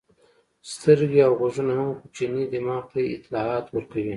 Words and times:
سترګې 0.73 1.19
او 1.27 1.33
غوږونه 1.39 1.73
هم 1.79 1.89
کوچني 1.99 2.43
دماغ 2.53 2.83
ته 2.91 2.99
اطلاعات 3.15 3.65
ورکوي. 3.69 4.09